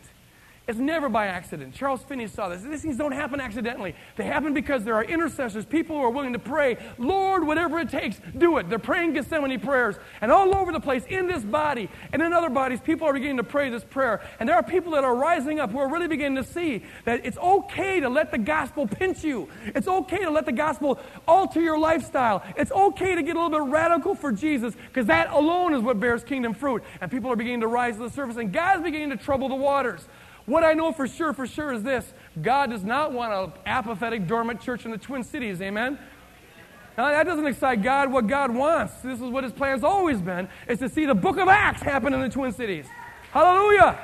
[0.65, 1.73] It's never by accident.
[1.73, 2.61] Charles Finney saw this.
[2.61, 3.95] These things don't happen accidentally.
[4.15, 7.89] They happen because there are intercessors, people who are willing to pray, Lord, whatever it
[7.89, 8.69] takes, do it.
[8.69, 9.97] They're praying Gethsemane prayers.
[10.21, 13.37] And all over the place, in this body and in other bodies, people are beginning
[13.37, 14.21] to pray this prayer.
[14.39, 17.25] And there are people that are rising up who are really beginning to see that
[17.25, 19.49] it's okay to let the gospel pinch you.
[19.65, 20.97] It's okay to let the gospel
[21.27, 22.41] alter your lifestyle.
[22.55, 25.99] It's okay to get a little bit radical for Jesus because that alone is what
[25.99, 26.83] bears kingdom fruit.
[27.01, 29.55] And people are beginning to rise to the surface, and God's beginning to trouble the
[29.55, 30.07] waters.
[30.45, 34.27] What I know for sure, for sure, is this God does not want an apathetic,
[34.27, 35.61] dormant church in the Twin Cities.
[35.61, 35.97] Amen?
[36.97, 38.11] Now, that doesn't excite God.
[38.11, 41.37] What God wants, this is what His plan's always been, is to see the book
[41.37, 42.85] of Acts happen in the Twin Cities.
[43.31, 43.97] Hallelujah!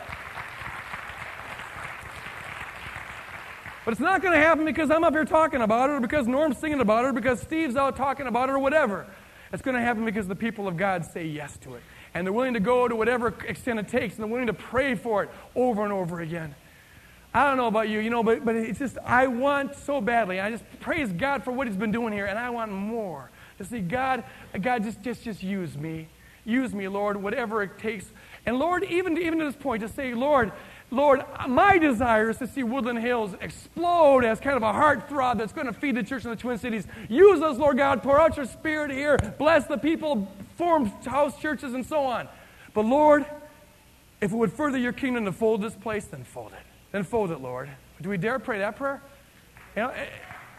[3.85, 6.27] But it's not going to happen because I'm up here talking about it, or because
[6.27, 9.05] Norm's singing about it, or because Steve's out talking about it, or whatever.
[9.51, 11.81] It's going to happen because the people of God say yes to it
[12.13, 14.95] and they're willing to go to whatever extent it takes, and they're willing to pray
[14.95, 16.55] for it over and over again.
[17.33, 20.39] I don't know about you, you know, but, but it's just, I want so badly.
[20.39, 23.29] I just praise God for what He's been doing here, and I want more.
[23.59, 24.23] To see God,
[24.61, 26.07] God, just, just, just use me.
[26.45, 28.09] Use me, Lord, whatever it takes.
[28.45, 30.51] And Lord, even, even to this point, to say, Lord,
[30.89, 35.53] Lord, my desire is to see Woodland Hills explode as kind of a heartthrob that's
[35.53, 36.87] going to feed the church in the Twin Cities.
[37.09, 38.01] Use us, Lord God.
[38.01, 39.17] Pour out your spirit here.
[39.37, 40.27] Bless the people.
[40.59, 42.27] Form house churches and so on.
[42.73, 43.25] But Lord,
[44.19, 46.65] if it would further your kingdom to fold this place, then fold it.
[46.91, 47.69] Then fold it, Lord.
[48.01, 49.01] Do we dare pray that prayer?
[49.77, 49.93] You know,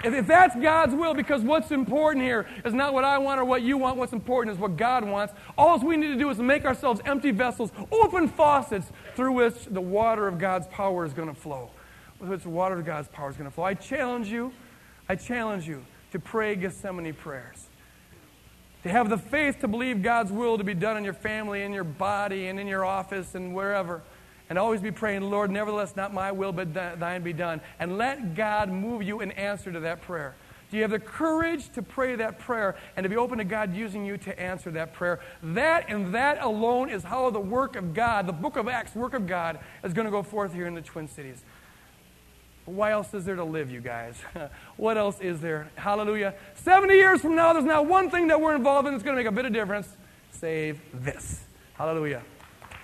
[0.03, 3.61] if that's God's will, because what's important here is not what I want or what
[3.61, 5.35] you want, what's important is what God wants.
[5.59, 9.83] All we need to do is make ourselves empty vessels, open faucets through which the
[9.83, 11.69] water of God's power is going to flow.
[12.19, 13.65] With which the water of God's power is going to flow.
[13.65, 14.51] I challenge you,
[15.11, 17.67] I challenge you to pray Gethsemane prayers.
[18.83, 21.73] To have the faith to believe God's will to be done in your family, in
[21.73, 24.03] your body, and in your office, and wherever
[24.51, 27.61] and always be praying, Lord, nevertheless, not my will, but thine be done.
[27.79, 30.35] And let God move you in answer to that prayer.
[30.71, 33.75] Do you have the courage to pray that prayer and to be open to God
[33.75, 35.21] using you to answer that prayer?
[35.43, 39.15] That and that alone is how the work of God, the book of Acts, work
[39.15, 41.43] of God, is going to go forth here in the Twin Cities.
[42.67, 44.17] Why else is there to live, you guys?
[44.77, 45.71] what else is there?
[45.75, 46.35] Hallelujah.
[46.57, 49.23] 70 years from now, there's not one thing that we're involved in that's going to
[49.23, 49.89] make a bit of difference
[50.33, 51.43] save this.
[51.75, 52.23] Hallelujah.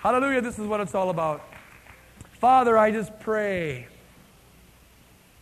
[0.01, 0.41] Hallelujah.
[0.41, 1.43] This is what it's all about.
[2.39, 3.87] Father, I just pray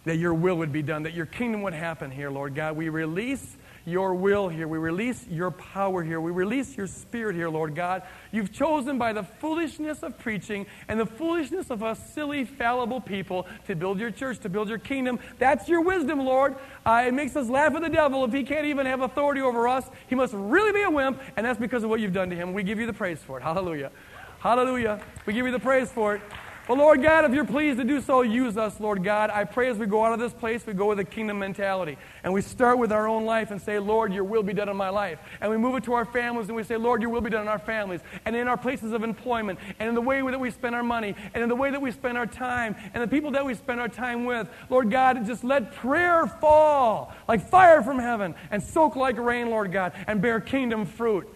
[0.05, 2.77] that your will would be done, that your kingdom would happen here, Lord God.
[2.77, 4.67] We release your will here.
[4.67, 6.19] We release your power here.
[6.19, 8.01] We release your spirit here, Lord God.
[8.31, 13.47] You've chosen by the foolishness of preaching and the foolishness of us silly, fallible people
[13.67, 15.19] to build your church, to build your kingdom.
[15.37, 16.55] That's your wisdom, Lord.
[16.85, 18.25] Uh, it makes us laugh at the devil.
[18.25, 21.45] If he can't even have authority over us, he must really be a wimp, and
[21.45, 22.53] that's because of what you've done to him.
[22.53, 23.43] We give you the praise for it.
[23.43, 23.91] Hallelujah.
[24.39, 25.01] Hallelujah.
[25.25, 26.21] We give you the praise for it.
[26.67, 29.29] Well, Lord God, if you're pleased to do so, use us, Lord God.
[29.29, 31.95] I pray as we go out of this place, we go with a kingdom mentality.
[32.23, 34.75] And we start with our own life and say, Lord, your will be done in
[34.75, 35.19] my life.
[35.41, 37.43] And we move it to our families and we say, Lord, your will be done
[37.43, 40.49] in our families and in our places of employment and in the way that we
[40.49, 43.29] spend our money and in the way that we spend our time and the people
[43.31, 44.49] that we spend our time with.
[44.71, 49.71] Lord God, just let prayer fall like fire from heaven and soak like rain, Lord
[49.71, 51.27] God, and bear kingdom fruit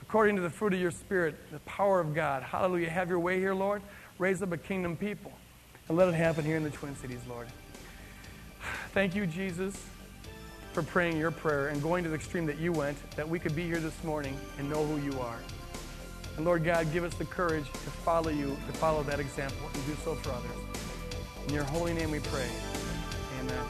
[0.00, 2.44] according to the fruit of your spirit, the power of God.
[2.44, 2.88] Hallelujah.
[2.88, 3.82] Have your way here, Lord
[4.18, 5.32] raise up a kingdom people.
[5.88, 7.46] And let it happen here in the Twin Cities, Lord.
[8.92, 9.80] Thank you, Jesus,
[10.72, 13.54] for praying your prayer and going to the extreme that you went, that we could
[13.54, 15.38] be here this morning and know who you are.
[16.36, 19.86] And Lord God, give us the courage to follow you, to follow that example, and
[19.86, 20.50] do so for others.
[21.46, 22.48] In your holy name we pray.
[23.40, 23.64] Amen.